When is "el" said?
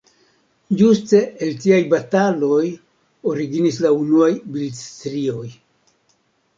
1.47-1.51